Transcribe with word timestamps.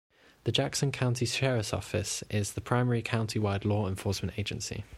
The 0.45 0.51
Jackson 0.51 0.91
County 0.91 1.27
Sheriff's 1.27 1.73
Office 1.75 2.23
is 2.31 2.53
the 2.53 2.61
primary 2.61 3.03
county-wide 3.03 3.65
law 3.65 3.87
enforcement 3.87 4.39
agency. 4.39 4.83